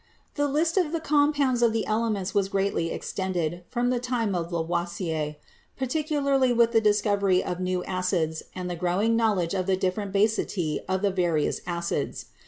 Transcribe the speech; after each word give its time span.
The 0.33 0.47
list 0.47 0.77
of 0.77 0.91
the 0.93 0.99
compounds 0.99 1.61
of 1.61 1.73
the 1.73 1.85
elements 1.85 2.33
was 2.33 2.49
greatly 2.49 2.89
extended 2.89 3.63
from 3.69 3.91
the 3.91 3.99
time 3.99 4.33
of 4.33 4.51
Lavoisier, 4.51 5.35
particularly 5.77 6.51
with 6.51 6.71
the 6.71 6.81
discovery 6.81 7.43
of 7.43 7.59
new 7.59 7.83
acids 7.83 8.41
and 8.55 8.67
the 8.67 8.75
growing 8.75 9.15
knowledge 9.15 9.53
of 9.53 9.67
the 9.67 9.77
different 9.77 10.11
basicity 10.11 10.79
of 10.89 11.03
the 11.03 11.11
various 11.11 11.61
acids. 11.67 12.25